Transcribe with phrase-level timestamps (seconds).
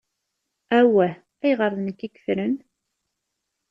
[0.79, 1.13] Awah!
[1.43, 2.55] Ayɣer d nekk i yefren?